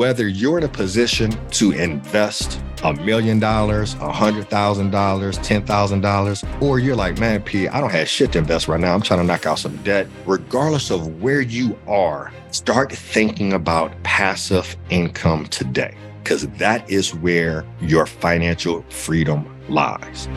[0.00, 5.66] Whether you're in a position to invest a million dollars, a hundred thousand dollars, ten
[5.66, 8.94] thousand dollars, or you're like, man, P, I don't have shit to invest right now.
[8.94, 10.06] I'm trying to knock out some debt.
[10.24, 15.94] Regardless of where you are, start thinking about passive income today,
[16.24, 20.28] because that is where your financial freedom lies.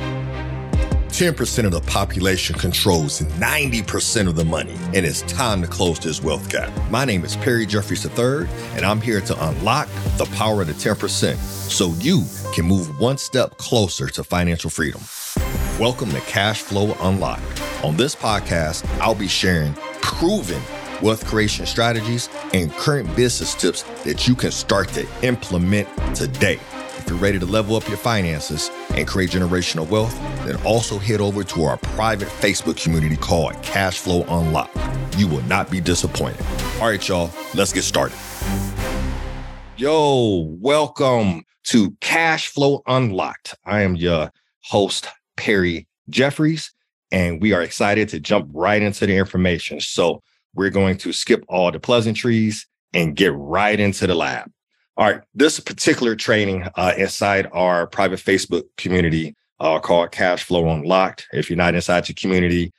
[1.14, 6.24] 10% of the population controls 90% of the money, and it's time to close this
[6.24, 6.72] wealth gap.
[6.90, 9.88] My name is Perry Jeffries III, and I'm here to unlock
[10.18, 12.24] the power of the 10% so you
[12.56, 15.02] can move one step closer to financial freedom.
[15.80, 17.62] Welcome to Cash Flow Unlocked.
[17.84, 20.64] On this podcast, I'll be sharing proven
[21.04, 26.60] wealth creation strategies and current business tips that you can start to implement today.
[26.98, 31.22] If you're ready to level up your finances and create generational wealth, then also head
[31.22, 34.78] over to our private Facebook community called Cash Flow Unlocked.
[35.18, 36.46] You will not be disappointed.
[36.80, 38.18] All right, y'all, let's get started.
[39.78, 43.56] Yo, welcome to Cash Flow Unlocked.
[43.66, 44.32] I am your
[44.62, 46.72] host, Perry Jeffries,
[47.12, 49.80] and we are excited to jump right into the information.
[49.80, 50.22] So,
[50.56, 54.52] we're going to skip all the pleasantries and get right into the lab.
[54.96, 60.70] All right, this particular training uh, inside our private Facebook community uh, called Cash Flow
[60.70, 61.28] Unlocked.
[61.34, 62.72] If you're not inside the community,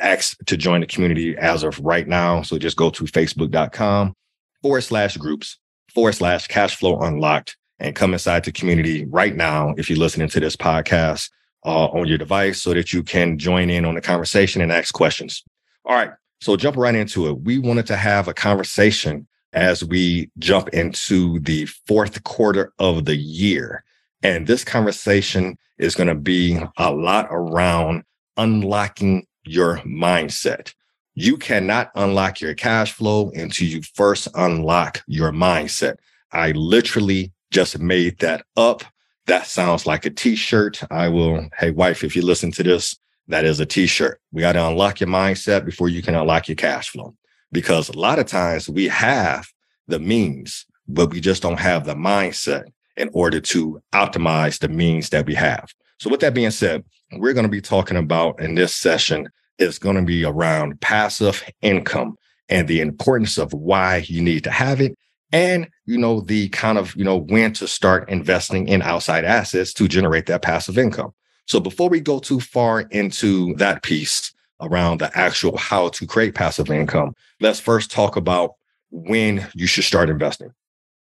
[0.00, 2.42] ask to join the community as of right now.
[2.42, 4.14] So just go to facebook.com
[4.62, 5.58] forward slash groups
[5.92, 10.28] forward slash cash flow unlocked and come inside the community right now if you're listening
[10.28, 11.30] to this podcast
[11.66, 14.94] uh, on your device so that you can join in on the conversation and ask
[14.94, 15.42] questions.
[15.84, 17.40] All right, so jump right into it.
[17.40, 23.16] We wanted to have a conversation as we jump into the fourth quarter of the
[23.16, 23.84] year.
[24.22, 28.04] And this conversation is going to be a lot around
[28.36, 30.74] unlocking your mindset.
[31.14, 35.96] You cannot unlock your cash flow until you first unlock your mindset.
[36.32, 38.84] I literally just made that up.
[39.26, 40.82] That sounds like a t shirt.
[40.90, 42.96] I will, hey, wife, if you listen to this,
[43.28, 44.20] that is a t shirt.
[44.32, 47.14] We got to unlock your mindset before you can unlock your cash flow
[47.52, 49.48] because a lot of times we have
[49.88, 52.64] the means, but we just don't have the mindset
[52.96, 55.72] in order to optimize the means that we have.
[55.98, 59.28] So with that being said, we're going to be talking about in this session
[59.58, 62.16] is going to be around passive income
[62.48, 64.96] and the importance of why you need to have it
[65.32, 69.72] and you know the kind of you know when to start investing in outside assets
[69.74, 71.12] to generate that passive income.
[71.46, 76.34] So before we go too far into that piece, around the actual how to create
[76.34, 78.54] passive income, let's first talk about
[78.90, 80.52] when you should start investing.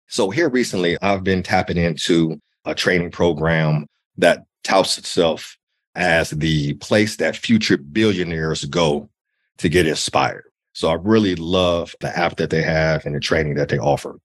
[0.07, 5.57] So here recently, I've been tapping into a training program that touts itself
[5.95, 9.09] as the place that future billionaires go
[9.57, 10.45] to get inspired.
[10.73, 14.19] So I really love the app that they have and the training that they offer.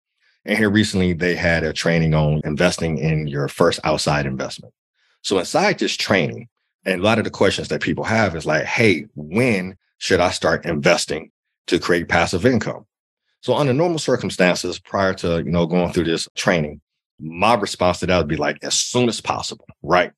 [0.44, 4.75] And here recently, they had a training on investing in your first outside investment.
[5.22, 6.48] So inside this training,
[6.84, 10.31] and a lot of the questions that people have is like, hey, when should I
[10.31, 11.31] start investing
[11.69, 12.87] to create passive income?
[13.41, 16.81] So under normal circumstances, prior to, you know, going through this training,
[17.19, 20.12] my response to that would be like as soon as possible, right?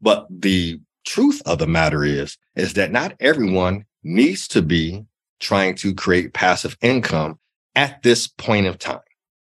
[0.00, 5.04] But the truth of the matter is, is that not everyone needs to be
[5.40, 7.38] trying to create passive income
[7.74, 9.00] at this point of time.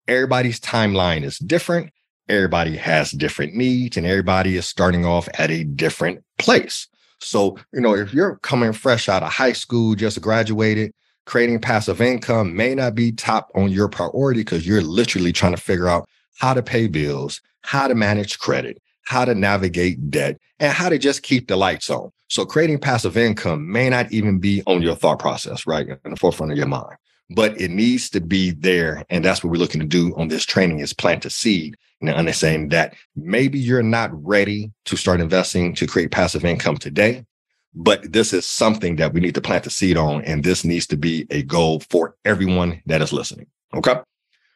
[0.07, 1.91] Everybody's timeline is different.
[2.29, 6.87] Everybody has different needs and everybody is starting off at a different place.
[7.19, 10.91] So, you know, if you're coming fresh out of high school, just graduated,
[11.25, 15.61] creating passive income may not be top on your priority because you're literally trying to
[15.61, 20.73] figure out how to pay bills, how to manage credit, how to navigate debt, and
[20.73, 22.11] how to just keep the lights on.
[22.29, 25.87] So creating passive income may not even be on your thought process, right?
[25.87, 26.97] In the forefront of your mind,
[27.29, 29.03] but it needs to be there.
[29.09, 32.09] And that's what we're looking to do on this training is plant a seed and
[32.09, 37.25] understanding that maybe you're not ready to start investing to create passive income today,
[37.73, 40.23] but this is something that we need to plant the seed on.
[40.23, 43.47] And this needs to be a goal for everyone that is listening.
[43.75, 43.95] Okay.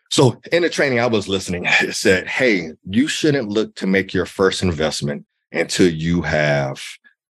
[0.10, 4.14] So in the training I was listening, it said, Hey, you shouldn't look to make
[4.14, 6.82] your first investment until you have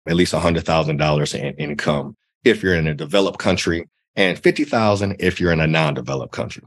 [0.08, 3.86] at least $100,000 in income if you're in a developed country
[4.16, 6.64] and 50,000 if you're in a non-developed country.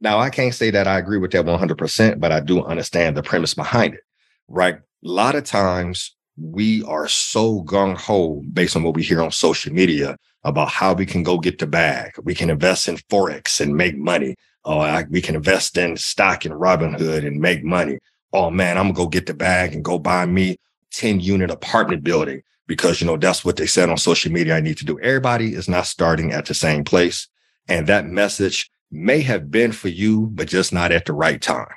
[0.00, 3.22] Now, I can't say that I agree with that 100%, but I do understand the
[3.22, 4.00] premise behind it,
[4.48, 4.74] right?
[4.74, 9.30] A lot of times we are so gung ho based on what we hear on
[9.30, 12.12] social media about how we can go get the bag.
[12.22, 14.36] We can invest in Forex and make money.
[14.64, 17.98] Oh, I, we can invest in stock in Robinhood and make money.
[18.32, 20.56] Oh man, I'm gonna go get the bag and go buy me
[20.92, 24.60] 10 unit apartment building because, you know, that's what they said on social media I
[24.60, 24.98] need to do.
[25.00, 27.28] Everybody is not starting at the same place.
[27.68, 31.68] And that message may have been for you, but just not at the right time.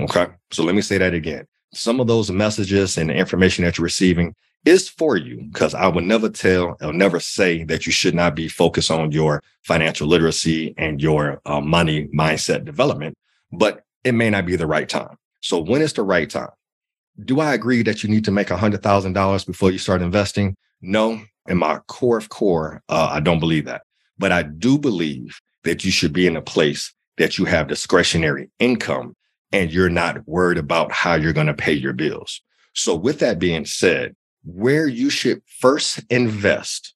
[0.00, 0.26] Okay.
[0.50, 1.46] So let me say that again.
[1.74, 4.34] Some of those messages and the information that you're receiving
[4.64, 8.34] is for you because I would never tell, I'll never say that you should not
[8.34, 13.16] be focused on your financial literacy and your uh, money mindset development,
[13.52, 15.16] but it may not be the right time.
[15.40, 16.50] So when is the right time?
[17.22, 20.56] Do I agree that you need to make $100,000 before you start investing?
[20.80, 21.20] No.
[21.48, 23.82] In my core of core, uh, I don't believe that.
[24.18, 28.50] But I do believe that you should be in a place that you have discretionary
[28.58, 29.16] income
[29.52, 32.40] and you're not worried about how you're going to pay your bills.
[32.74, 36.94] So with that being said, where you should first invest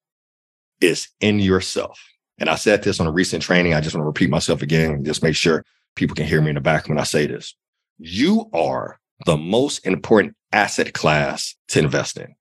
[0.80, 2.00] is in yourself.
[2.38, 3.74] And I said this on a recent training.
[3.74, 5.64] I just want to repeat myself again and just make sure
[5.94, 7.54] people can hear me in the back when I say this.
[7.98, 12.34] You are the most important asset class to invest in.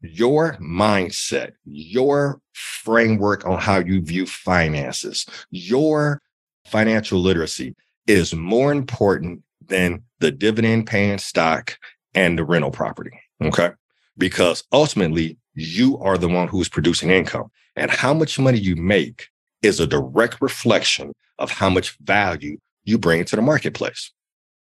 [0.00, 6.20] Your mindset, your framework on how you view finances, your
[6.66, 7.74] financial literacy
[8.06, 11.78] is more important than the dividend paying stock
[12.14, 13.10] and the rental property.
[13.42, 13.70] Okay
[14.18, 17.50] because ultimately you are the one who's producing income.
[17.76, 19.28] And how much money you make
[19.62, 24.12] is a direct reflection of how much value you bring to the marketplace.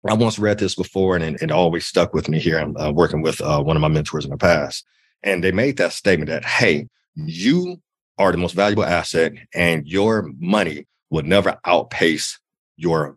[0.09, 2.59] I once read this before and it always stuck with me here.
[2.59, 4.85] I'm uh, working with uh, one of my mentors in the past.
[5.23, 7.81] And they made that statement that, hey, you
[8.19, 12.41] are the most valuable asset and your money will never outpace
[12.77, 13.17] your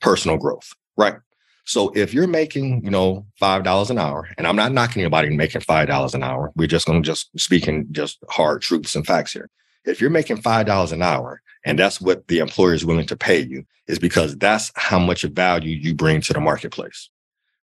[0.00, 1.16] personal growth, right?
[1.66, 5.34] So if you're making, you know, five dollars an hour, and I'm not knocking anybody
[5.34, 9.06] making five dollars an hour, we're just going to just speaking just hard truths and
[9.06, 9.48] facts here.
[9.84, 13.16] If you're making five dollars an hour, and that's what the employer is willing to
[13.16, 17.10] pay you, is because that's how much value you bring to the marketplace,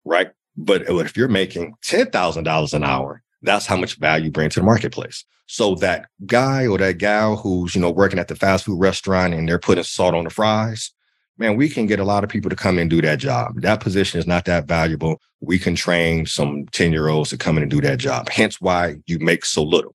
[0.04, 0.30] right?
[0.56, 4.50] But if you're making ten thousand dollars an hour, that's how much value you bring
[4.50, 5.24] to the marketplace.
[5.46, 9.34] So that guy or that gal who's you know working at the fast food restaurant
[9.34, 10.92] and they're putting salt on the fries,
[11.38, 13.60] man, we can get a lot of people to come and do that job.
[13.62, 15.20] That position is not that valuable.
[15.40, 18.28] We can train some 10 year olds to come in and do that job.
[18.28, 19.94] Hence why you make so little.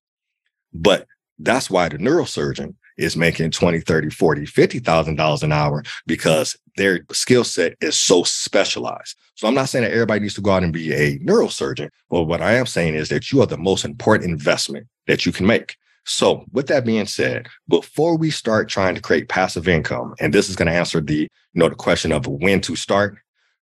[0.74, 1.06] But
[1.38, 7.44] that's why the neurosurgeon is making 20, 30, 40, $50,000 an hour because their skill
[7.44, 9.18] set is so specialized.
[9.36, 11.90] So I'm not saying that everybody needs to go out and be a neurosurgeon.
[12.10, 15.32] But what I am saying is that you are the most important investment that you
[15.32, 15.76] can make.
[16.06, 20.50] So, with that being said, before we start trying to create passive income, and this
[20.50, 23.18] is going to answer the, you know, the question of when to start,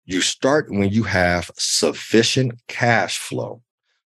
[0.04, 3.60] you start when you have sufficient cash flow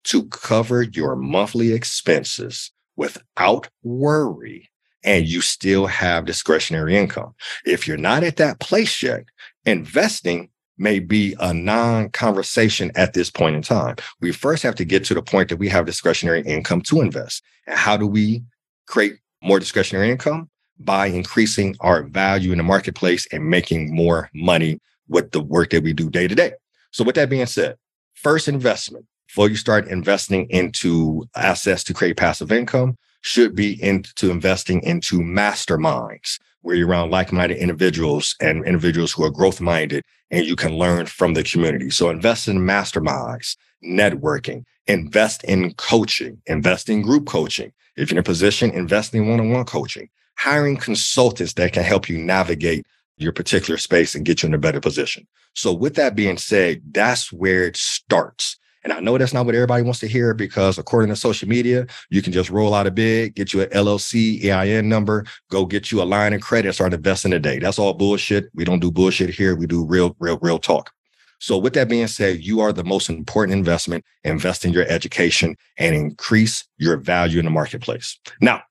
[0.06, 4.71] to cover your monthly expenses without worry
[5.04, 7.34] and you still have discretionary income.
[7.66, 9.26] If you're not at that place yet,
[9.66, 13.96] investing may be a non conversation at this point in time.
[14.20, 17.44] We first have to get to the point that we have discretionary income to invest.
[17.68, 18.44] And how do we
[18.88, 19.14] create
[19.44, 20.50] more discretionary income?
[20.80, 25.84] By increasing our value in the marketplace and making more money with the work that
[25.84, 26.54] we do day to day.
[26.92, 27.76] So, with that being said,
[28.16, 34.30] first investment before you start investing into assets to create passive income should be into
[34.30, 40.56] investing into masterminds where you're around like-minded individuals and individuals who are growth-minded and you
[40.56, 41.90] can learn from the community.
[41.90, 47.72] So invest in masterminds, networking, invest in coaching, invest in group coaching.
[47.96, 52.18] If you're in a position, invest in one-on-one coaching, hiring consultants that can help you
[52.18, 52.86] navigate
[53.18, 55.28] your particular space and get you in a better position.
[55.54, 58.58] So with that being said, that's where it starts.
[58.84, 61.86] And I know that's not what everybody wants to hear because according to social media,
[62.10, 65.92] you can just roll out a bid, get you an LLC, EIN number, go get
[65.92, 67.60] you a line of credit, start investing today.
[67.60, 68.50] That's all bullshit.
[68.54, 69.56] We don't do bullshit here.
[69.56, 70.92] We do real, real, real talk.
[71.40, 74.06] So with that being said, you are the most important investment.
[74.24, 78.20] Invest in your education and increase your value in the marketplace.
[78.42, 78.62] Now,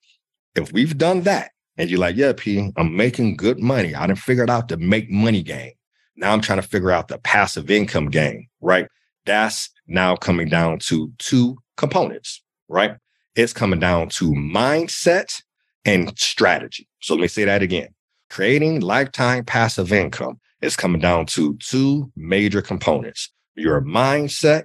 [0.55, 3.95] if we've done that and you're like, yeah, P, I'm making good money.
[3.95, 5.73] I done figured out the make money game.
[6.17, 8.87] Now I'm trying to figure out the passive income game, right?
[9.27, 12.97] That's now coming down to two components, right?
[13.35, 15.43] It's coming down to mindset
[15.85, 16.89] and strategy.
[17.01, 17.89] So let me say that again.
[18.29, 24.65] Creating lifetime passive income is coming down to two major components your mindset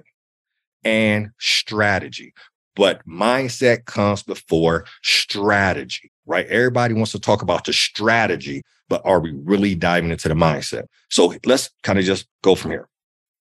[0.84, 2.32] and strategy.
[2.74, 6.46] But mindset comes before strategy, right?
[6.46, 10.84] Everybody wants to talk about the strategy, but are we really diving into the mindset?
[11.10, 12.88] So let's kind of just go from here.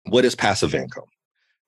[0.07, 1.05] What is passive income?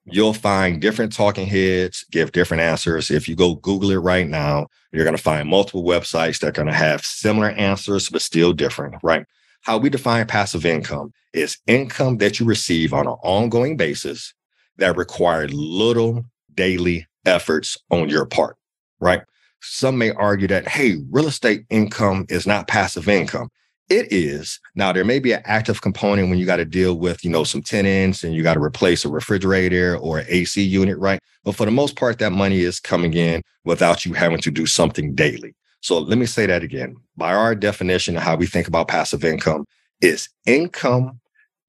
[0.04, 3.10] You'll find different talking heads give different answers.
[3.10, 6.52] If you go Google it right now, you're going to find multiple websites that are
[6.52, 9.24] going to have similar answers, but still different, right?
[9.60, 14.34] How we define passive income is income that you receive on an ongoing basis
[14.78, 16.24] that require little
[16.54, 18.56] daily efforts on your part,
[18.98, 19.22] right?
[19.60, 23.50] Some may argue that, hey, real estate income is not passive income.
[23.92, 24.58] It is.
[24.74, 27.44] Now there may be an active component when you got to deal with, you know,
[27.44, 31.20] some tenants and you got to replace a refrigerator or an AC unit, right?
[31.44, 34.64] But for the most part, that money is coming in without you having to do
[34.64, 35.54] something daily.
[35.82, 36.96] So let me say that again.
[37.18, 39.66] By our definition of how we think about passive income
[40.00, 41.20] is income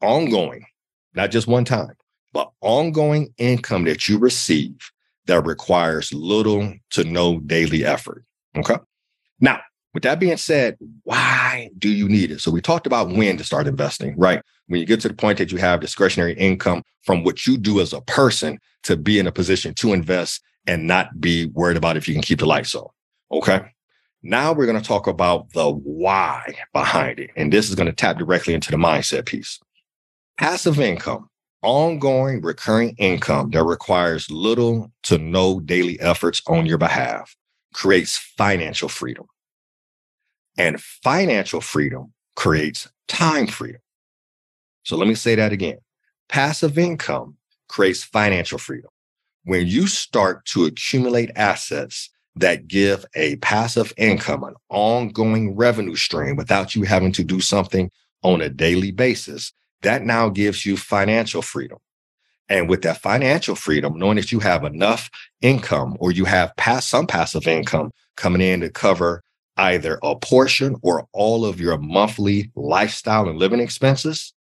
[0.01, 0.65] ongoing,
[1.15, 1.91] not just one time,
[2.31, 4.77] but ongoing income that you receive
[5.25, 8.23] that requires little to no daily effort.
[8.55, 8.77] Okay.
[9.41, 9.59] Now,
[9.93, 12.41] with that being said, why do you need it?
[12.41, 14.41] So we talked about when to start investing, right?
[14.67, 17.79] When you get to the point that you have discretionary income from what you do
[17.79, 21.97] as a person to be in a position to invest and not be worried about
[21.97, 22.87] if you can keep the lights on.
[23.31, 23.61] Okay.
[24.23, 27.29] Now we're going to talk about the why behind it.
[27.35, 29.59] And this is going to tap directly into the mindset piece.
[30.37, 31.29] Passive income,
[31.61, 37.35] ongoing recurring income that requires little to no daily efforts on your behalf
[37.73, 39.25] creates financial freedom.
[40.57, 43.81] And financial freedom creates time freedom.
[44.83, 45.79] So let me say that again.
[46.29, 48.89] Passive income creates financial freedom.
[49.45, 56.35] When you start to accumulate assets that give a passive income, an ongoing revenue stream
[56.35, 57.91] without you having to do something
[58.23, 61.77] on a daily basis, that now gives you financial freedom.
[62.49, 65.09] And with that financial freedom, knowing that you have enough
[65.41, 69.23] income or you have past some passive income coming in to cover
[69.57, 74.33] either a portion or all of your monthly lifestyle and living expenses,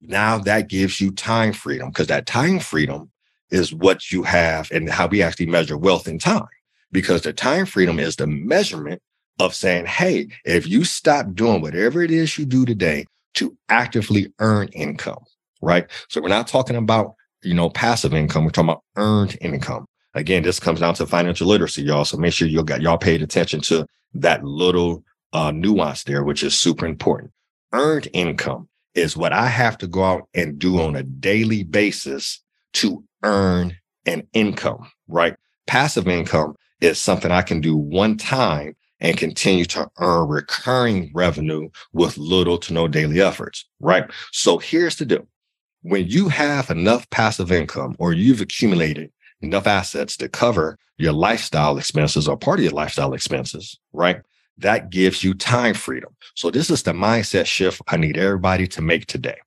[0.00, 3.10] now that gives you time freedom because that time freedom
[3.50, 6.46] is what you have and how we actually measure wealth in time.
[6.90, 9.00] Because the time freedom is the measurement
[9.38, 14.32] of saying, hey, if you stop doing whatever it is you do today to actively
[14.40, 15.24] earn income,
[15.62, 15.86] right?
[16.08, 18.44] So we're not talking about, you know, passive income.
[18.44, 19.86] We're talking about earned income.
[20.14, 22.04] Again, this comes down to financial literacy, y'all.
[22.04, 26.42] So make sure you got y'all paid attention to that little uh, nuance there, which
[26.42, 27.32] is super important.
[27.72, 32.42] Earned income is what I have to go out and do on a daily basis
[32.74, 33.76] to earn
[34.06, 35.36] an income, right?
[35.66, 41.68] Passive income is something I can do one time and continue to earn recurring revenue
[41.92, 44.04] with little to no daily efforts, right?
[44.30, 45.26] So here's the deal.
[45.82, 49.10] When you have enough passive income or you've accumulated
[49.42, 54.20] enough assets to cover your lifestyle expenses or part of your lifestyle expenses, right?
[54.58, 56.14] That gives you time freedom.
[56.34, 59.38] So this is the mindset shift I need everybody to make today.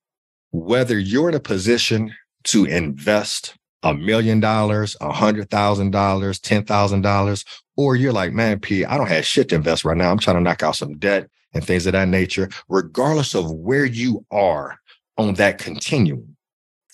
[0.51, 2.13] Whether you're in a position
[2.45, 7.45] to invest a million dollars, a hundred thousand dollars, ten thousand dollars,
[7.77, 10.11] or you're like, man, P, I don't have shit to invest right now.
[10.11, 12.49] I'm trying to knock out some debt and things of that nature.
[12.67, 14.79] Regardless of where you are
[15.17, 16.34] on that continuum,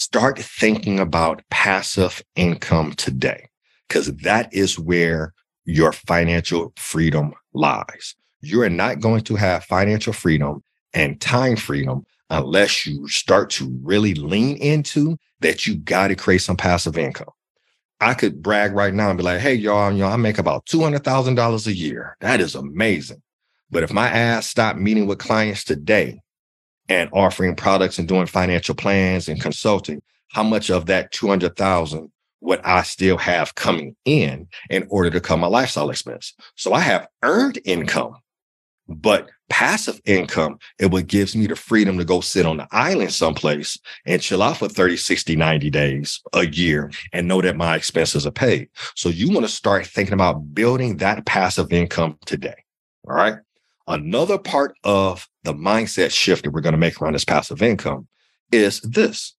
[0.02, 3.48] start thinking about passive income today,
[3.88, 5.32] because that is where
[5.66, 8.16] your financial freedom lies.
[8.42, 10.64] You are not going to have financial freedom
[10.96, 16.42] and time freedom unless you start to really lean into that you got to create
[16.42, 17.30] some passive income.
[18.00, 21.68] I could brag right now and be like, hey, y'all, know, I make about $200,000
[21.68, 22.18] a year.
[22.22, 23.22] That is amazing.
[23.70, 26.22] But if my ass stopped meeting with clients today
[26.92, 32.60] and offering products and doing financial plans and consulting, how much of that 200,000 would
[32.66, 36.34] I still have coming in in order to cover my lifestyle expense?
[36.56, 38.16] So I have earned income,
[38.90, 43.14] but passive income, it what gives me the freedom to go sit on the island
[43.14, 47.78] someplace and chill out for 30, 60, 90 days, a year, and know that my
[47.78, 48.68] expenses are paid.
[48.96, 52.66] So you want to start thinking about building that passive income today.
[53.08, 53.36] All right.
[53.88, 58.08] Another part of the mindset shift that we're going to make around this passive income
[58.52, 59.36] is this.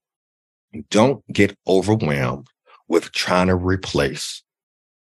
[0.90, 2.48] Don't get overwhelmed
[2.88, 4.42] with trying to replace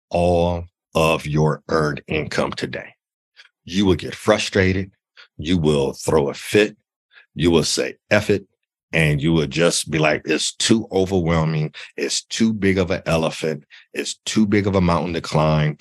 [0.10, 0.66] all
[0.96, 2.94] of your earned income today.
[3.64, 4.92] You will get frustrated.
[5.38, 6.76] You will throw a fit.
[7.36, 8.46] You will say, F it.
[8.92, 11.74] And you will just be like, it's too overwhelming.
[11.96, 13.64] It's too big of an elephant.
[13.94, 15.78] It's too big of a mountain to climb.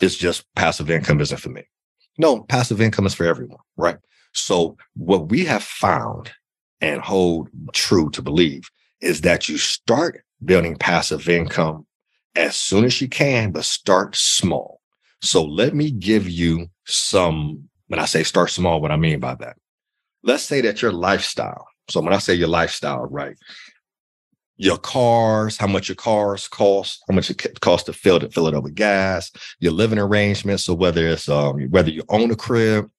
[0.00, 1.64] It's just passive income isn't for me.
[2.18, 3.98] No, passive income is for everyone, right?
[4.32, 6.32] So what we have found
[6.80, 8.68] and hold true to believe
[9.00, 11.86] is that you start building passive income
[12.34, 14.80] as soon as you can, but start small.
[15.22, 19.34] So let me give you some, when I say start small, what I mean by
[19.36, 19.56] that.
[20.22, 21.66] Let's say that your lifestyle.
[21.88, 23.36] So when I say your lifestyle, right?
[24.58, 28.48] Your cars, how much your cars cost, how much it costs to fill it, fill
[28.48, 30.64] it up with gas, your living arrangements.
[30.64, 32.90] So whether it's um, whether you own a crib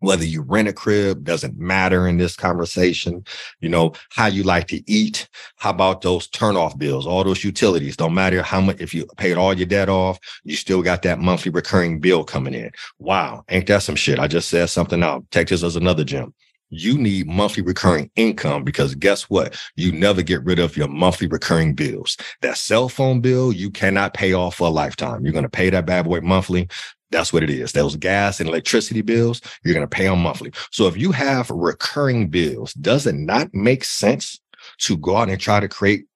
[0.00, 3.24] whether you rent a crib doesn't matter in this conversation.
[3.60, 7.44] You know how you like to eat how about those turn off bills all those
[7.44, 7.96] utilities?
[7.96, 11.18] Don't matter how much if you paid all your debt off you still got that
[11.18, 12.70] monthly recurring bill coming in.
[12.98, 14.18] Wow ain't that some shit?
[14.18, 15.24] I just said something out.
[15.30, 16.34] Take this as another gem
[16.70, 19.56] you need monthly recurring income because guess what?
[19.76, 22.16] You never get rid of your monthly recurring bills.
[22.42, 25.24] That cell phone bill, you cannot pay off for a lifetime.
[25.24, 26.68] You're going to pay that bad boy monthly.
[27.10, 27.72] That's what it is.
[27.72, 30.52] Those gas and electricity bills, you're going to pay them monthly.
[30.72, 34.40] So if you have recurring bills, does it not make sense
[34.78, 36.06] to go out and try to create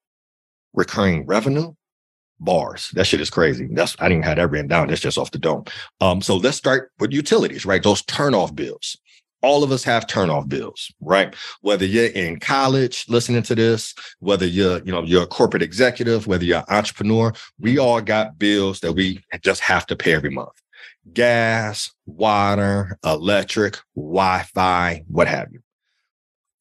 [0.72, 1.72] recurring revenue?
[2.42, 2.90] Bars.
[2.94, 3.68] That shit is crazy.
[3.70, 4.88] That's I didn't have that written down.
[4.88, 5.64] That's just off the dome.
[6.00, 7.82] Um, so let's start with utilities, right?
[7.82, 8.96] Those turn off bills.
[9.42, 11.34] All of us have turnoff bills, right?
[11.62, 16.26] Whether you're in college listening to this, whether you're, you know, you're a corporate executive,
[16.26, 20.30] whether you're an entrepreneur, we all got bills that we just have to pay every
[20.30, 20.60] month
[21.12, 25.60] gas, water, electric, Wi Fi, what have you.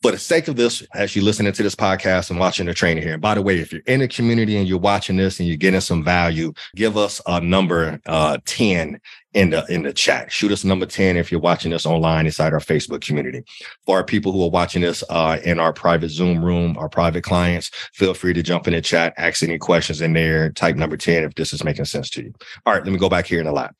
[0.01, 3.03] For the sake of this, as you're listening to this podcast and watching the training
[3.03, 5.47] here, and by the way, if you're in the community and you're watching this and
[5.47, 9.01] you're getting some value, give us a number uh, 10
[9.33, 10.31] in the in the chat.
[10.31, 13.43] Shoot us number 10 if you're watching this online inside our Facebook community.
[13.85, 17.23] For our people who are watching this uh, in our private Zoom room, our private
[17.23, 20.97] clients, feel free to jump in the chat, ask any questions in there, type number
[20.97, 22.33] 10 if this is making sense to you.
[22.65, 23.73] All right, let me go back here in the lab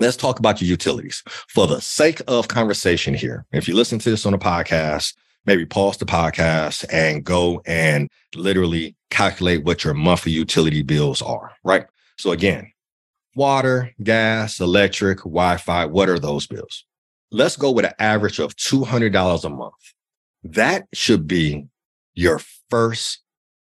[0.00, 3.46] let's talk about your utilities for the sake of conversation here.
[3.52, 5.14] If you listen to this on a podcast,
[5.46, 11.52] maybe pause the podcast and go and literally calculate what your monthly utility bills are,
[11.62, 11.86] right?
[12.16, 12.72] So again,
[13.36, 16.84] water, gas, electric, Wi-Fi, what are those bills?
[17.30, 19.72] Let's go with an average of $200 a month.
[20.42, 21.66] That should be
[22.14, 23.22] your first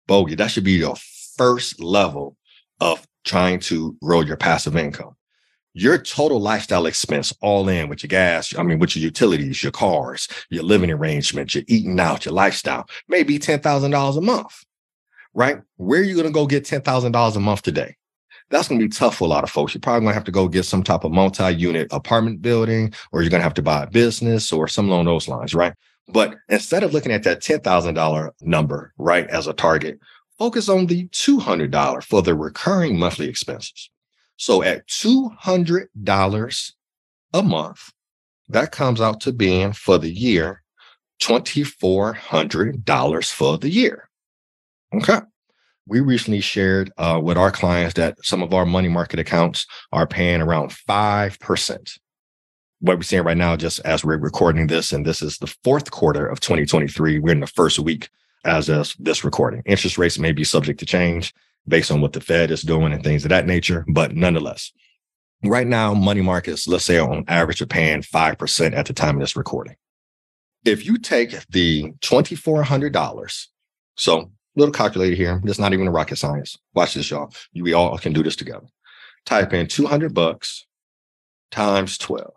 [0.07, 0.35] bogey.
[0.35, 0.97] That should be your
[1.37, 2.37] first level
[2.81, 5.17] of trying to grow your passive income
[5.79, 9.71] your total lifestyle expense all in with your gas, I mean, with your utilities, your
[9.71, 14.65] cars, your living arrangements, your eating out, your lifestyle, maybe $10,000 a month,
[15.35, 15.59] right?
[15.77, 17.97] Where are you going to go get $10,000 a month today?
[18.51, 19.75] That's going to be tough for a lot of folks.
[19.75, 23.23] You're probably going to have to go get some type of multi-unit apartment building, or
[23.23, 25.75] you're going to have to buy a business or some along those lines, right?
[26.09, 29.99] But instead of looking at that $10,000 number, right, as a target,
[30.39, 33.91] focus on the $200 for the recurring monthly expenses.
[34.37, 36.73] So at $200
[37.35, 37.93] a month,
[38.49, 40.63] that comes out to being for the year
[41.21, 44.09] $2,400 for the year.
[44.95, 45.19] Okay.
[45.89, 50.07] We recently shared uh, with our clients that some of our money market accounts are
[50.07, 51.99] paying around 5%.
[52.81, 55.91] What we're seeing right now, just as we're recording this, and this is the fourth
[55.91, 58.11] quarter of 2023, we're in the first week
[58.45, 59.63] as of this recording.
[59.65, 61.33] Interest rates may be subject to change
[61.67, 63.87] based on what the Fed is doing and things of that nature.
[63.89, 64.71] But nonetheless,
[65.43, 69.21] right now, money markets, let's say on average, are paying 5% at the time of
[69.21, 69.77] this recording.
[70.67, 73.47] If you take the $2,400,
[73.97, 76.59] so little calculator here, it's not even a rocket science.
[76.75, 77.33] Watch this, y'all.
[77.55, 78.67] We all can do this together.
[79.25, 80.67] Type in 200 bucks
[81.51, 82.33] times 12,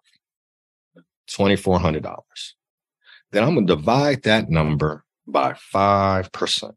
[1.30, 2.16] $2,400.
[3.32, 6.74] Then I'm going to divide that number by 5%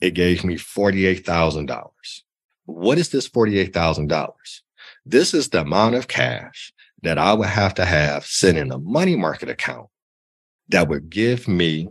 [0.00, 1.90] it gave me $48,000.
[2.66, 4.30] What is this $48,000?
[5.04, 6.72] This is the amount of cash
[7.02, 9.88] that I would have to have sitting in a money market account
[10.68, 11.88] that would give me,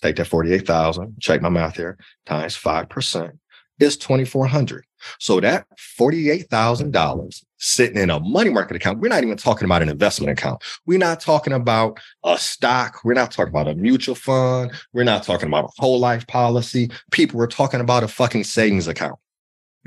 [0.00, 3.38] take that 48,000, check my math here, times 5%
[3.80, 4.84] is 2,400.
[5.18, 5.66] So that
[5.98, 10.62] $48,000 sitting in a money market account, we're not even talking about an investment account.
[10.86, 13.00] We're not talking about a stock.
[13.04, 14.72] We're not talking about a mutual fund.
[14.92, 16.90] We're not talking about a whole life policy.
[17.10, 19.18] People were talking about a fucking savings account.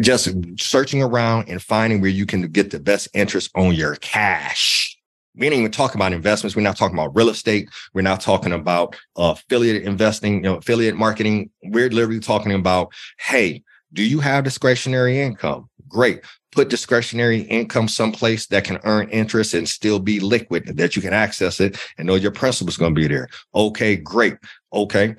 [0.01, 4.94] Just searching around and finding where you can get the best interest on your cash.
[5.37, 6.55] We ain't even talking about investments.
[6.55, 7.69] We're not talking about real estate.
[7.93, 11.49] We're not talking about affiliate investing, you know, affiliate marketing.
[11.63, 15.69] We're literally talking about, hey, do you have discretionary income?
[15.87, 16.21] Great.
[16.51, 21.13] Put discretionary income someplace that can earn interest and still be liquid, that you can
[21.13, 23.27] access it and know your principal is going to be there.
[23.53, 24.37] Okay, great.
[24.73, 25.15] Okay.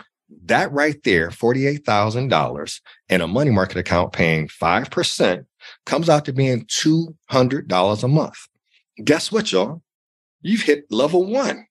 [0.46, 5.44] That right there, $48,000 in a money market account paying 5%
[5.85, 8.48] comes out to being $200 a month.
[9.05, 9.83] Guess what, y'all?
[10.47, 11.67] You've hit level one.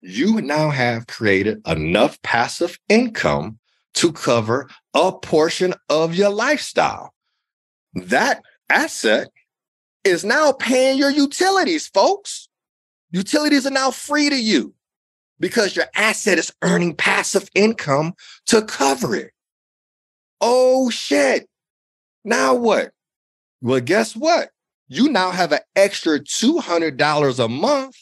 [0.00, 3.60] You now have created enough passive income
[3.94, 7.14] to cover a portion of your lifestyle.
[7.94, 9.28] That asset
[10.02, 12.48] is now paying your utilities, folks.
[13.12, 14.74] Utilities are now free to you
[15.38, 18.14] because your asset is earning passive income
[18.46, 19.30] to cover it.
[20.40, 21.48] Oh shit.
[22.24, 22.90] Now what?
[23.60, 24.50] Well, guess what?
[24.88, 27.96] You now have an extra $200 a month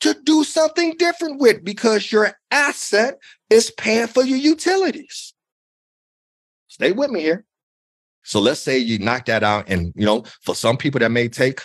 [0.00, 3.18] to do something different with because your asset
[3.50, 5.34] is paying for your utilities.
[6.68, 7.44] Stay with me here.
[8.22, 11.28] So let's say you knock that out, and you know, for some people that may
[11.28, 11.62] take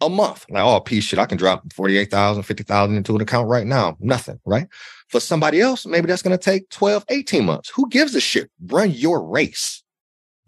[0.00, 0.46] a month.
[0.48, 3.96] Like, oh, piece shit, I can drop 48,000, 50,000 into an account right now.
[4.00, 4.68] Nothing, right?
[5.08, 7.70] For somebody else, maybe that's going to take 12, 18 months.
[7.74, 8.50] Who gives a shit?
[8.66, 9.82] Run your race.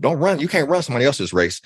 [0.01, 0.41] Don't run.
[0.41, 1.61] You can't run somebody else's race.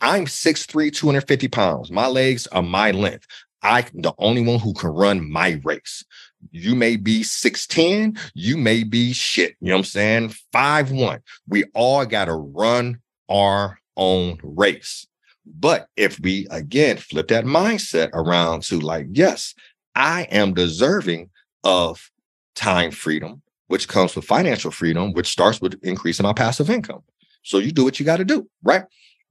[0.00, 1.90] I'm 6'3, 250 pounds.
[1.90, 3.26] My legs are my length.
[3.62, 6.04] I'm the only one who can run my race.
[6.50, 9.56] You may be 6'10, you may be shit.
[9.60, 10.34] You know what I'm saying?
[10.52, 11.20] Five one.
[11.48, 15.06] We all got to run our own race.
[15.46, 19.54] But if we again flip that mindset around to like, yes,
[19.94, 21.30] I am deserving
[21.64, 22.10] of
[22.54, 27.02] time freedom, which comes with financial freedom, which starts with increasing my passive income.
[27.44, 28.82] So you do what you got to do, right?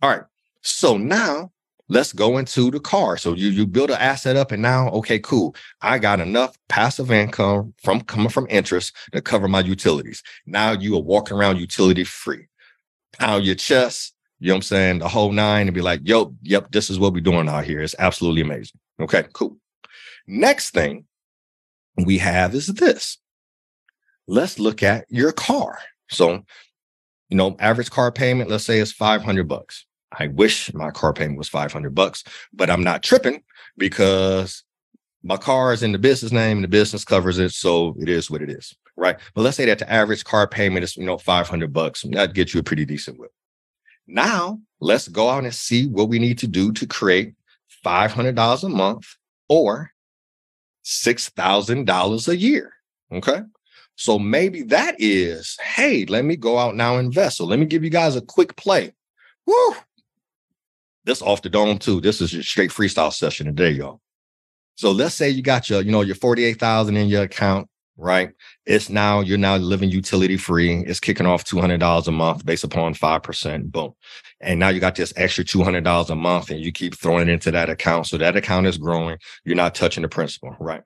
[0.01, 0.23] All right.
[0.61, 1.51] So now
[1.89, 3.17] let's go into the car.
[3.17, 5.55] So you you build an asset up, and now, okay, cool.
[5.81, 10.23] I got enough passive income from coming from interest to cover my utilities.
[10.45, 12.47] Now you are walking around utility free.
[13.19, 14.99] Pound your chest, you know what I'm saying?
[14.99, 17.81] The whole nine and be like, yo, yep, this is what we're doing out here.
[17.81, 18.79] It's absolutely amazing.
[18.99, 19.57] Okay, cool.
[20.27, 21.05] Next thing
[21.95, 23.19] we have is this.
[24.27, 25.79] Let's look at your car.
[26.09, 26.43] So,
[27.33, 29.87] you know, average car payment, let's say is 500 bucks.
[30.19, 33.41] I wish my car payment was 500 bucks, but I'm not tripping
[33.75, 34.63] because
[35.23, 37.49] my car is in the business name and the business covers it.
[37.49, 38.75] So it is what it is.
[38.95, 39.17] Right.
[39.33, 42.03] But let's say that the average car payment is, you know, 500 bucks.
[42.11, 43.31] That gets you a pretty decent whip.
[44.05, 47.33] Now, let's go out and see what we need to do to create
[47.83, 49.07] $500 a month
[49.49, 49.89] or
[50.85, 52.73] $6,000 a year.
[53.11, 53.41] Okay.
[53.95, 57.37] So maybe that is, hey, let me go out now and invest.
[57.37, 58.93] So let me give you guys a quick play.
[59.45, 59.75] Woo!
[61.05, 62.01] This off the dome too.
[62.01, 63.99] This is your straight freestyle session today, y'all.
[64.75, 68.31] So let's say you got your, you know, your 48,000 in your account right?
[68.65, 70.83] It's now you're now living utility free.
[70.85, 73.71] It's kicking off two hundred dollars a month based upon five percent.
[73.71, 73.93] Boom,
[74.41, 77.27] and now you got this extra two hundred dollars a month, and you keep throwing
[77.27, 78.07] it into that account.
[78.07, 79.17] So that account is growing.
[79.43, 80.83] You're not touching the principal, right?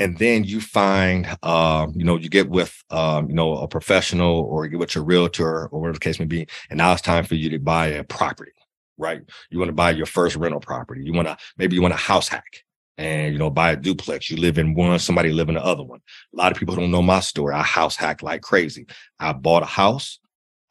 [0.00, 4.40] And then you find, um, you know, you get with, um, you know, a professional
[4.40, 7.02] or you get with your realtor or whatever the case may be, and now it's
[7.02, 8.52] time for you to buy a property,
[8.96, 9.20] right?
[9.50, 11.04] You want to buy your first rental property.
[11.04, 12.64] You want to maybe you want a house hack
[12.96, 14.30] and you know buy a duplex.
[14.30, 16.00] You live in one somebody live in the other one.
[16.32, 17.54] A lot of people don't know my story.
[17.54, 18.86] I house hacked like crazy.
[19.18, 20.18] I bought a house.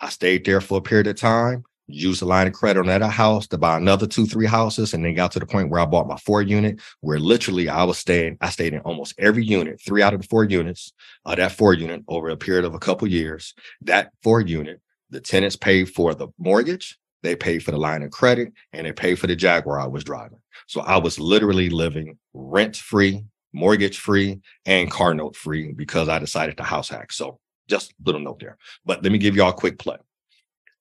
[0.02, 3.02] I stayed there for a period of time used a line of credit on that
[3.02, 5.86] house to buy another two three houses and then got to the point where i
[5.86, 9.82] bought my four unit where literally i was staying i stayed in almost every unit
[9.86, 10.94] three out of the four units
[11.26, 15.20] uh, that four unit over a period of a couple years that four unit the
[15.20, 19.16] tenants paid for the mortgage they paid for the line of credit and they paid
[19.20, 24.40] for the jaguar i was driving so I was literally living rent free, mortgage free,
[24.66, 27.12] and car note free because I decided to house hack.
[27.12, 28.58] So just a little note there.
[28.86, 29.98] But let me give y'all a quick play.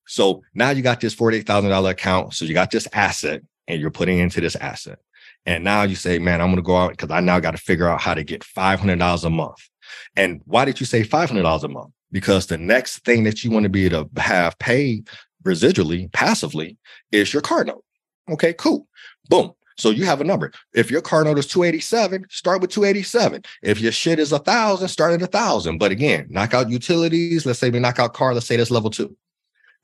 [0.08, 2.34] So now you got this $48,000 account.
[2.34, 4.98] So you got this asset and you're putting into this asset.
[5.46, 7.58] And now you say, man, I'm going to go out because I now got to
[7.58, 9.68] figure out how to get $500 a month.
[10.16, 11.92] And why did you say $500 a month?
[12.10, 15.08] Because the next thing that you want to be able to have paid
[15.44, 16.76] residually, passively,
[17.12, 17.84] is your car note.
[18.30, 18.86] Okay, cool.
[19.28, 19.52] Boom.
[19.78, 20.52] So you have a number.
[20.74, 23.42] If your car note is 287, start with 287.
[23.62, 25.78] If your shit is a thousand, start at a thousand.
[25.78, 27.46] But again, knock out utilities.
[27.46, 28.34] Let's say we knock out car.
[28.34, 29.16] Let's say that's level two.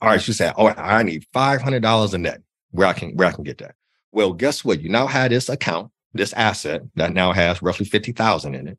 [0.04, 2.42] All right, she said, oh, I need five hundred dollars a net.
[2.72, 3.74] Where I can where I can get that.
[4.12, 4.80] Well, guess what?
[4.80, 8.78] You now have this account, this asset that now has roughly fifty thousand in it,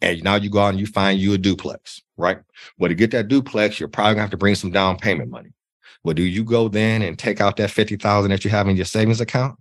[0.00, 2.38] and now you go out and you find you a duplex, right?
[2.78, 5.52] Well, to get that duplex, you're probably gonna have to bring some down payment money.
[6.04, 8.76] Well, do you go then and take out that fifty thousand that you have in
[8.76, 9.58] your savings account?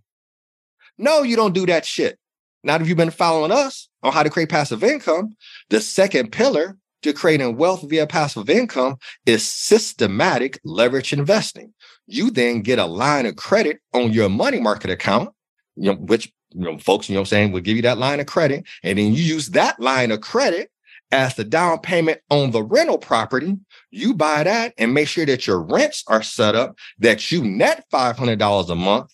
[0.97, 2.17] No, you don't do that shit.
[2.63, 5.35] Now, if you've been following us on how to create passive income,
[5.69, 11.73] the second pillar to creating wealth via passive income is systematic leverage investing.
[12.07, 15.29] You then get a line of credit on your money market account,
[15.75, 18.19] you know, which you know, folks, you know I'm saying, will give you that line
[18.19, 18.65] of credit.
[18.83, 20.69] And then you use that line of credit
[21.11, 23.57] as the down payment on the rental property.
[23.89, 27.85] You buy that and make sure that your rents are set up that you net
[27.91, 29.11] $500 a month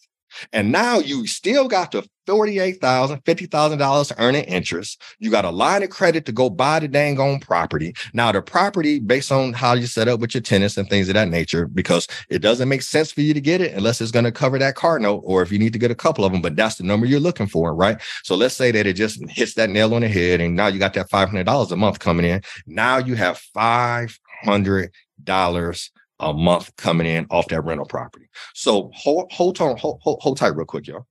[0.53, 5.01] and now you still got the $48,000, $50,000 earning interest.
[5.19, 7.95] You got a line of credit to go buy the dang on property.
[8.13, 11.15] Now, the property, based on how you set up with your tenants and things of
[11.15, 14.25] that nature, because it doesn't make sense for you to get it unless it's going
[14.25, 16.41] to cover that car note or if you need to get a couple of them,
[16.41, 17.99] but that's the number you're looking for, right?
[18.23, 20.79] So let's say that it just hits that nail on the head and now you
[20.79, 22.41] got that $500 a month coming in.
[22.65, 28.27] Now you have $500 a month coming in off that rental property.
[28.53, 31.05] So hold hold on, hold, hold tight real quick, y'all.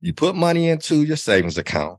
[0.00, 1.98] You put money into your savings account.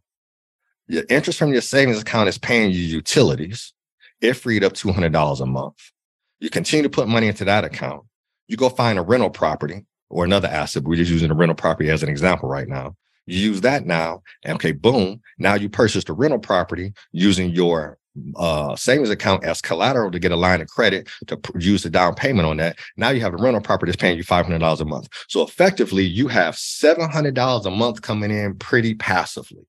[0.88, 3.74] Your interest from your savings account is paying you utilities.
[4.22, 5.92] It freed up $200 a month.
[6.40, 8.04] You continue to put money into that account.
[8.48, 10.84] You go find a rental property or another asset.
[10.84, 12.96] We're just using a rental property as an example right now.
[13.26, 15.22] You use that now, okay, boom.
[15.38, 17.99] Now you purchased a rental property using your
[18.36, 22.16] uh, savings account as collateral to get a line of credit to use the down
[22.16, 22.78] payment on that.
[22.98, 25.08] Now you have a rental property that's paying you $500 a month.
[25.28, 29.68] So effectively, you have $700 a month coming in pretty passively,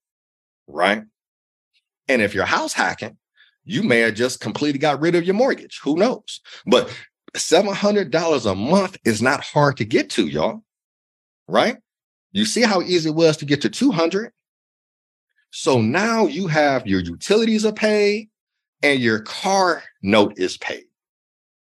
[0.67, 1.03] right?
[2.09, 3.17] And if you're house hacking,
[3.65, 5.81] you may have just completely got rid of your mortgage.
[5.85, 6.41] Who knows?
[6.67, 6.93] But
[7.37, 10.63] $700 a month is not hard to get to, y'all,
[11.47, 11.77] right?
[12.33, 14.33] You see how easy it was to get to 200?
[15.51, 18.30] So now you have your utilities are paid
[18.83, 20.85] and your car note is paid.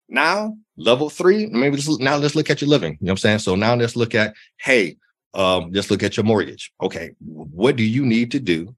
[0.10, 2.94] Now, level three, maybe this, now let's look at your living.
[2.94, 3.40] You know what I'm saying?
[3.40, 4.98] So now let's look at, hey,
[5.34, 6.72] um, let's look at your mortgage.
[6.82, 8.76] Okay, what do you need to do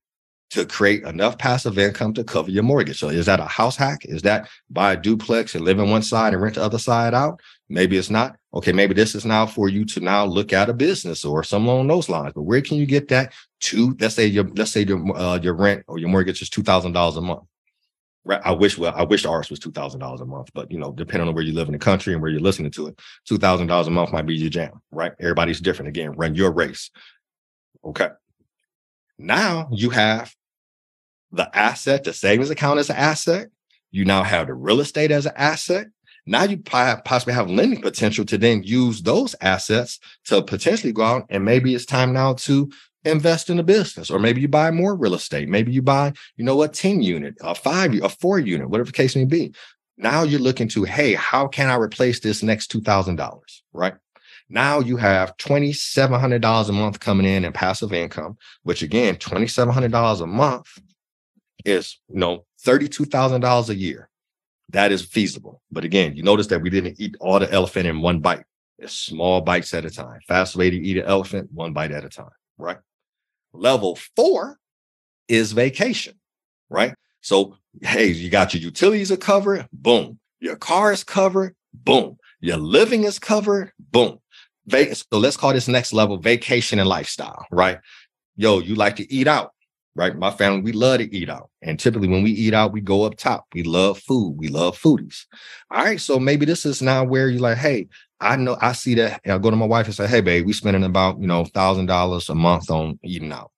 [0.51, 2.99] to create enough passive income to cover your mortgage.
[2.99, 4.05] So is that a house hack?
[4.05, 7.13] Is that buy a duplex and live in one side and rent the other side
[7.13, 7.41] out?
[7.67, 8.37] Maybe it's not.
[8.53, 11.67] Okay, maybe this is now for you to now look at a business or some
[11.67, 12.33] along those lines.
[12.33, 13.97] But where can you get that to?
[13.99, 16.93] Let's say your let's say your uh, your rent or your mortgage is two thousand
[16.93, 17.43] dollars a month.
[18.27, 20.91] I wish well, I wish ours was two thousand dollars a month, but you know,
[20.91, 23.37] depending on where you live in the country and where you're listening to it, two
[23.37, 25.13] thousand dollars a month might be your jam, right?
[25.19, 25.89] Everybody's different.
[25.89, 26.89] Again, run your race.
[27.83, 28.09] Okay.
[29.17, 30.33] Now you have
[31.31, 33.49] the asset, the savings account as an asset.
[33.91, 35.87] You now have the real estate as an asset.
[36.25, 41.25] Now you possibly have lending potential to then use those assets to potentially go out
[41.29, 42.71] and maybe it's time now to
[43.05, 45.47] invest in a business or maybe you buy more real estate.
[45.47, 48.93] Maybe you buy, you know, a 10 unit, a five, a four unit, whatever the
[48.93, 49.53] case may be.
[49.97, 53.39] Now you're looking to, hey, how can I replace this next $2,000?
[53.71, 53.93] Right.
[54.49, 60.27] Now you have $2,700 a month coming in in passive income, which again, $2,700 a
[60.27, 60.67] month
[61.63, 64.09] is, you know, $32,000 a year.
[64.69, 65.61] That is feasible.
[65.71, 68.43] But again, you notice that we didn't eat all the elephant in one bite.
[68.77, 70.19] It's small bites at a time.
[70.27, 72.77] Fast way to eat an elephant, one bite at a time, right?
[73.59, 74.59] Level four
[75.27, 76.15] is vacation,
[76.69, 76.93] right?
[77.21, 80.19] So, hey, you got your utilities are covered, boom.
[80.39, 82.17] Your car is covered, boom.
[82.41, 84.19] Your living is covered, boom.
[84.69, 87.79] So let's call this next level vacation and lifestyle, right?
[88.35, 89.51] Yo, you like to eat out
[89.95, 90.15] right?
[90.17, 91.49] My family, we love to eat out.
[91.61, 93.45] And typically when we eat out, we go up top.
[93.53, 94.35] We love food.
[94.37, 95.25] We love foodies.
[95.71, 95.99] All right.
[95.99, 97.87] So maybe this is now where you're like, hey,
[98.25, 99.21] I know I see that.
[99.25, 101.85] I go to my wife and say, hey, babe, we're spending about, you know, thousand
[101.85, 103.51] dollars a month on eating out.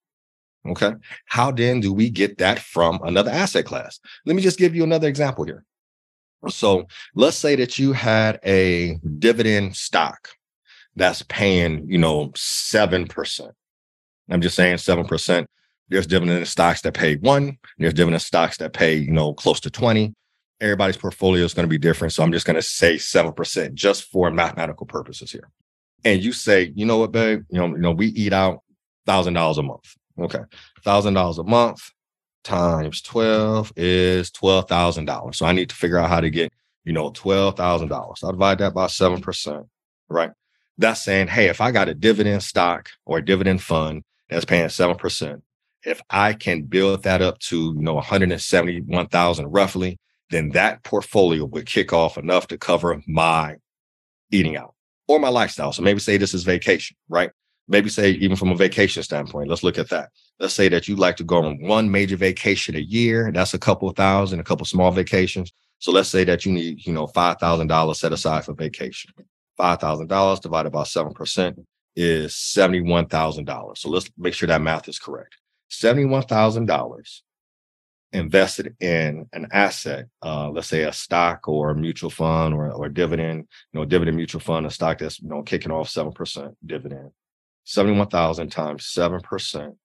[0.68, 0.94] Okay.
[1.26, 4.00] How then do we get that from another asset class?
[4.26, 5.64] Let me just give you another example here.
[6.50, 10.30] So let's say that you had a dividend stock
[10.96, 13.52] that's paying, you know, 7%.
[14.30, 15.46] I'm just saying 7%.
[15.90, 17.58] There's dividend stocks that pay one.
[17.78, 20.14] There's dividend stocks that pay, you know, close to 20.
[20.60, 22.14] Everybody's portfolio is going to be different.
[22.14, 25.50] So I'm just going to say 7% just for mathematical purposes here.
[26.04, 28.62] And you say, you know what, babe, you know, you know, we eat out
[29.06, 29.96] thousand dollars a month.
[30.20, 30.42] Okay.
[30.84, 31.92] Thousand dollars a month
[32.44, 35.36] times 12 is $12,000.
[35.36, 36.52] So I need to figure out how to get,
[36.86, 38.24] you know, $12,000.
[38.24, 39.68] I'll divide that by 7%,
[40.10, 40.32] right?
[40.78, 44.68] That's saying, hey, if I got a dividend stock or a dividend fund that's paying
[44.68, 45.42] 7%,
[45.84, 49.98] if I can build that up to, you know, 171,000 roughly,
[50.30, 53.56] then that portfolio would kick off enough to cover my
[54.32, 54.74] eating out
[55.08, 55.72] or my lifestyle.
[55.72, 57.32] So maybe say this is vacation, right?
[57.68, 60.10] Maybe say even from a vacation standpoint, let's look at that.
[60.40, 63.32] Let's say that you like to go on one major vacation a year.
[63.32, 65.52] That's a couple thousand, a couple small vacations.
[65.80, 69.12] So let's say that you need, you know, $5,000 set aside for vacation.
[69.60, 73.78] $5,000 divided by 7% is $71,000.
[73.78, 75.36] So let's make sure that math is correct.
[75.72, 77.22] $71,000
[78.14, 82.90] invested in an asset, uh, let's say a stock or a mutual fund or, or
[82.90, 87.12] dividend, you know, dividend mutual fund, a stock that's, you know, kicking off 7% dividend.
[87.66, 89.76] 71,000 times 7%.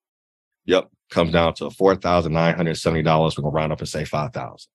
[0.66, 0.88] Yep.
[1.10, 2.94] Comes down to $4,970.
[2.94, 4.68] We're going to round up and say 5,000.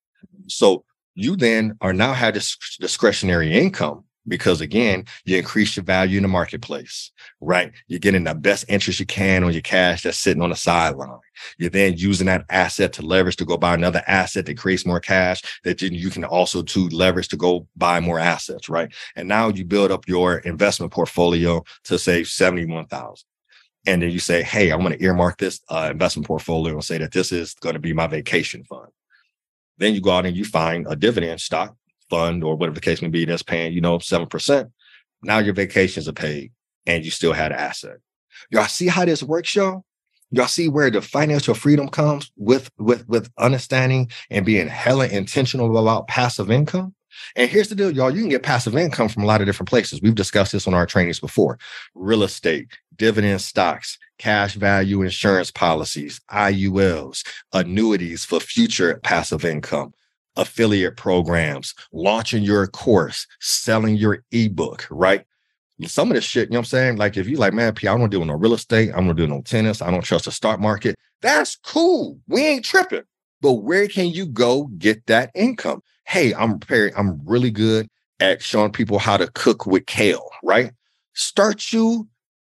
[0.47, 0.83] So
[1.15, 6.23] you then are now have this discretionary income because again, you increase your value in
[6.23, 7.71] the marketplace, right?
[7.87, 11.19] You're getting the best interest you can on your cash that's sitting on the sideline.
[11.57, 14.99] You're then using that asset to leverage to go buy another asset that creates more
[14.99, 18.93] cash that you can also to leverage to go buy more assets, right?
[19.15, 23.25] And now you build up your investment portfolio to say 71,000.
[23.85, 26.97] And then you say, Hey, I'm going to earmark this uh, investment portfolio and say
[26.97, 28.89] that this is going to be my vacation fund.
[29.77, 31.75] Then you go out and you find a dividend stock
[32.09, 34.71] fund or whatever the case may be that's paying, you know, 7%.
[35.23, 36.51] Now your vacations are paid
[36.85, 37.97] and you still had an asset.
[38.49, 39.83] Y'all see how this works, y'all?
[40.31, 45.77] Y'all see where the financial freedom comes with with with understanding and being hella intentional
[45.77, 46.93] about passive income?
[47.35, 48.11] And here's the deal, y'all.
[48.11, 50.01] You can get passive income from a lot of different places.
[50.01, 51.57] We've discussed this on our trainings before
[51.95, 59.93] real estate, dividend stocks, cash value insurance policies, IULs, annuities for future passive income,
[60.37, 65.25] affiliate programs, launching your course, selling your ebook, right?
[65.85, 66.97] some of this shit, you know what I'm saying?
[66.97, 69.27] Like if you like, man, P, I don't do no real estate, I'm gonna do
[69.27, 70.95] no tennis, I don't trust the stock market.
[71.21, 72.19] That's cool.
[72.27, 73.03] We ain't tripping.
[73.41, 75.83] But where can you go get that income?
[76.05, 76.93] Hey, I'm prepared.
[76.97, 77.87] I'm really good
[78.19, 80.71] at showing people how to cook with kale, right?
[81.13, 82.07] Start you,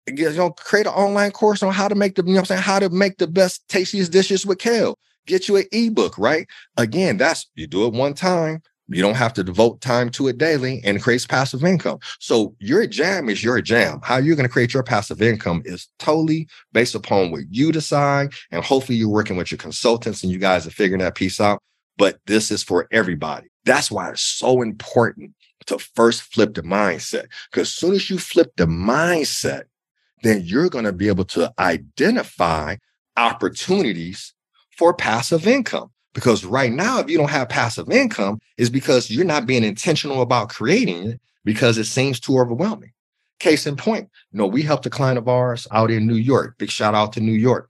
[0.07, 2.45] you know, create an online course on how to make the, you know what I'm
[2.45, 4.99] saying, how to make the best tastiest dishes with kale.
[5.27, 6.47] Get you an ebook, right?
[6.77, 10.37] Again, that's you do it one time, you don't have to devote time to it
[10.37, 11.99] daily and creates passive income.
[12.19, 13.99] So your jam is your jam.
[14.01, 18.31] How you're going to create your passive income is totally based upon what you decide.
[18.51, 21.61] And hopefully you're working with your consultants and you guys are figuring that piece out.
[21.97, 23.47] But this is for everybody.
[23.65, 25.33] That's why it's so important
[25.65, 27.25] to first flip the mindset.
[27.51, 29.63] Because as soon as you flip the mindset,
[30.23, 32.77] then you're going to be able to identify
[33.17, 34.33] opportunities
[34.77, 35.91] for passive income.
[36.13, 40.21] Because right now, if you don't have passive income, is because you're not being intentional
[40.21, 42.91] about creating it because it seems too overwhelming.
[43.39, 46.55] Case in point, you know, we helped a client of ours out in New York.
[46.57, 47.69] Big shout out to New York.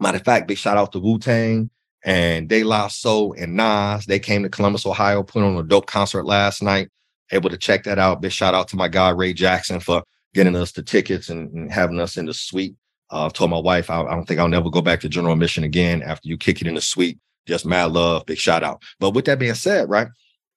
[0.00, 1.68] Matter of fact, big shout out to Wu Tang
[2.04, 4.06] and De La Soul and Nas.
[4.06, 6.88] They came to Columbus, Ohio, put on a dope concert last night.
[7.32, 8.22] Able to check that out.
[8.22, 10.02] Big shout out to my guy Ray Jackson for
[10.32, 12.76] getting us the tickets and, and having us in the suite.
[13.14, 15.62] Uh, told my wife I, I, don't think I'll never go back to general admission
[15.62, 18.82] again after you kick it in the suite just mad love, big shout out.
[19.00, 20.08] But with that being said, right,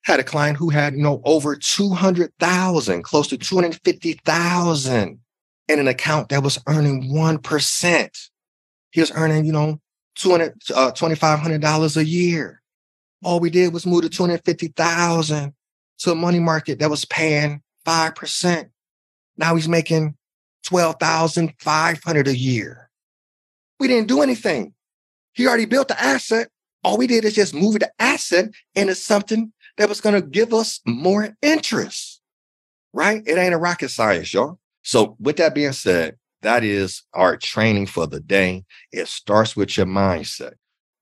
[0.03, 5.19] had a client who had, you know, over 200,000, close to 250,000
[5.67, 8.29] in an account that was earning 1%.
[8.91, 9.79] He was earning, you know,
[10.15, 12.61] 200, uh, $2,500 a year.
[13.23, 15.53] All we did was move to 250,000
[15.99, 18.69] to a money market that was paying 5%.
[19.37, 20.15] Now he's making
[20.65, 22.89] 12,500 a year.
[23.79, 24.73] We didn't do anything.
[25.33, 26.49] He already built the asset.
[26.83, 30.53] All we did is just move the asset into something that was going to give
[30.53, 32.21] us more interest,
[32.93, 33.21] right?
[33.25, 34.59] It ain't a rocket science, y'all.
[34.83, 38.63] So, with that being said, that is our training for the day.
[38.91, 40.53] It starts with your mindset.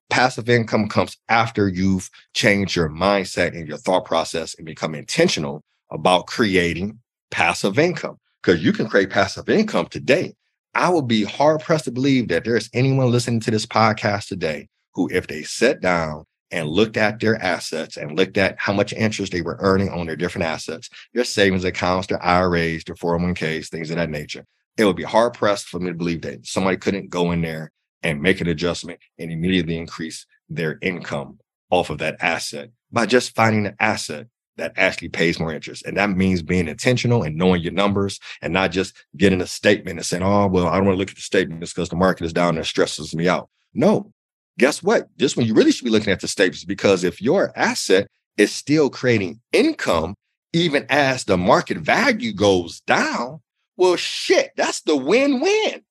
[0.10, 5.64] Passive income comes after you've changed your mindset and your thought process and become intentional
[5.92, 7.00] about creating
[7.32, 8.18] passive income.
[8.46, 10.36] Because you can create passive income today.
[10.76, 14.68] I would be hard pressed to believe that there's anyone listening to this podcast today
[14.94, 18.94] who, if they sat down and looked at their assets and looked at how much
[18.94, 23.70] interest they were earning on their different assets, their savings accounts, their IRAs, their 401ks,
[23.70, 24.46] things of that nature,
[24.78, 27.72] it would be hard pressed for me to believe that somebody couldn't go in there
[28.04, 31.40] and make an adjustment and immediately increase their income
[31.72, 35.86] off of that asset by just finding an asset that actually pays more interest.
[35.86, 39.98] And that means being intentional and knowing your numbers and not just getting a statement
[39.98, 42.26] and saying, oh, well, I don't want to look at the statements because the market
[42.26, 43.50] is down and stresses me out.
[43.74, 44.12] No,
[44.58, 45.10] guess what?
[45.18, 48.54] This one you really should be looking at the statements because if your asset is
[48.54, 50.16] still creating income,
[50.54, 53.42] even as the market value goes down,
[53.78, 55.82] well, shit, that's the win-win.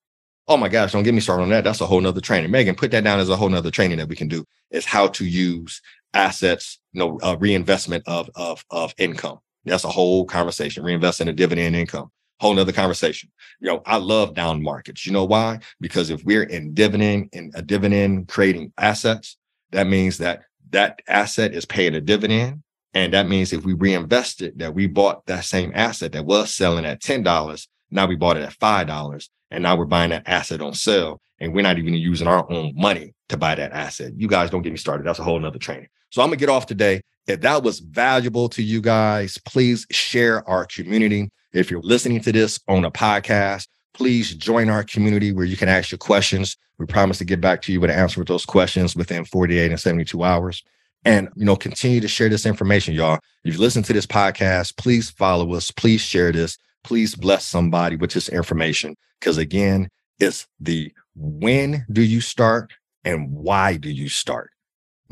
[0.46, 1.64] Oh my gosh, don't get me started on that.
[1.64, 2.50] That's a whole nother training.
[2.50, 5.06] Megan, put that down as a whole nother training that we can do is how
[5.08, 5.80] to use
[6.14, 9.38] assets, you know, uh, reinvestment of, of, of income.
[9.64, 13.30] That's a whole conversation, reinvest in a dividend income whole nother conversation.
[13.60, 15.06] You know, I love down markets.
[15.06, 15.60] You know why?
[15.80, 19.36] Because if we're in dividend in a dividend creating assets,
[19.72, 22.62] that means that that asset is paying a dividend.
[22.92, 26.54] And that means if we reinvest it, that we bought that same asset that was
[26.54, 27.66] selling at $10.
[27.90, 29.28] Now we bought it at $5.
[29.50, 31.20] And now we're buying that asset on sale.
[31.40, 34.12] And we're not even using our own money to buy that asset.
[34.16, 35.06] You guys don't get me started.
[35.06, 35.88] That's a whole nother training.
[36.14, 37.00] So I'm gonna get off today.
[37.26, 41.32] If that was valuable to you guys, please share our community.
[41.52, 45.68] If you're listening to this on a podcast, please join our community where you can
[45.68, 46.56] ask your questions.
[46.78, 49.72] We promise to get back to you with an answer with those questions within 48
[49.72, 50.62] and 72 hours.
[51.04, 53.18] And, you know, continue to share this information, y'all.
[53.42, 55.72] If you listen to this podcast, please follow us.
[55.72, 56.56] Please share this.
[56.84, 58.94] Please bless somebody with this information.
[59.18, 59.88] Because again,
[60.20, 62.72] it's the when do you start
[63.02, 64.52] and why do you start?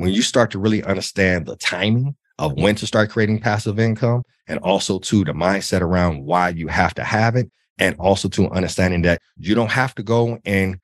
[0.03, 2.63] When you start to really understand the timing of mm-hmm.
[2.63, 6.95] when to start creating passive income and also to the mindset around why you have
[6.95, 10.77] to have it and also to understanding that you don't have to go and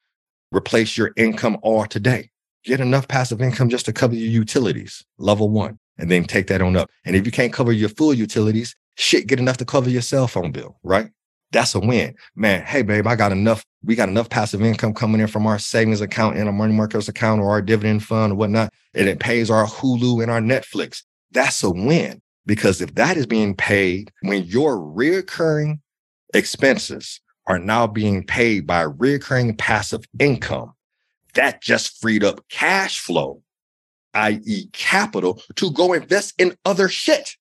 [0.53, 2.31] replace your income all today
[2.64, 6.62] get enough passive income just to cover your utilities level one and then take that
[6.62, 6.89] on up.
[7.05, 10.29] And if you can't cover your full utilities, shit, get enough to cover your cell
[10.29, 11.11] phone bill, right?
[11.53, 12.14] That's a win.
[12.36, 13.64] Man, hey, babe, I got enough.
[13.82, 17.09] We got enough passive income coming in from our savings account and our money markets
[17.09, 18.72] account or our dividend fund or whatnot.
[18.94, 21.03] And it pays our Hulu and our Netflix.
[21.30, 22.20] That's a win.
[22.44, 25.80] Because if that is being paid when your reoccurring
[26.34, 30.74] expenses are now being paid by recurring passive income.
[31.34, 33.42] That just freed up cash flow,
[34.14, 37.36] i.e., capital, to go invest in other shit.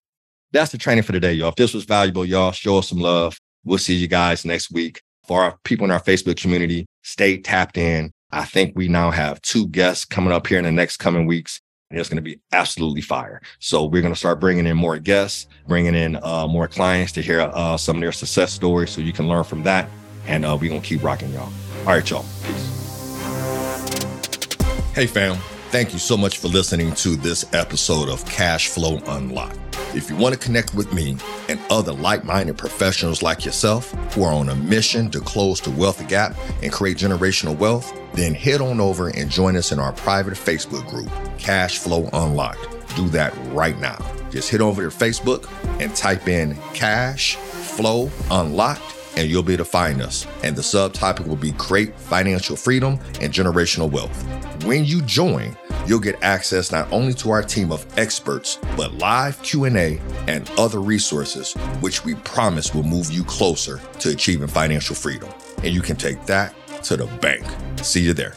[0.53, 1.49] That's the training for today, y'all.
[1.49, 3.38] If this was valuable, y'all show us some love.
[3.68, 5.01] We'll see you guys next week.
[5.28, 8.11] For our people in our Facebook community, stay tapped in.
[8.32, 11.59] I think we now have two guests coming up here in the next coming weeks
[11.89, 13.41] and it's going to be absolutely fire.
[13.59, 17.22] So we're going to start bringing in more guests, bringing in uh, more clients to
[17.22, 19.89] hear uh, some of their success stories, so you can learn from that.
[20.26, 21.51] And uh, we're going to keep rocking y'all.
[21.80, 22.26] All right, y'all.
[22.43, 23.18] Peace.
[24.93, 25.38] Hey, fam.
[25.70, 29.66] Thank you so much for listening to this episode of Cash Flow Unlocked.
[29.96, 31.18] If you want to connect with me
[31.48, 35.72] and other like minded professionals like yourself who are on a mission to close the
[35.72, 39.94] wealth gap and create generational wealth, then head on over and join us in our
[39.94, 42.96] private Facebook group, Cash Flow Unlocked.
[42.96, 43.98] Do that right now.
[44.30, 49.66] Just head over to Facebook and type in Cash Flow Unlocked and you'll be able
[49.66, 50.28] to find us.
[50.44, 54.16] And the subtopic will be Create Financial Freedom and Generational Wealth.
[54.64, 55.58] When you join,
[55.88, 60.82] you'll get access not only to our team of experts, but live Q&A and other
[60.82, 65.30] resources, which we promise will move you closer to achieving financial freedom.
[65.64, 67.46] And you can take that to the bank.
[67.82, 68.36] See you there.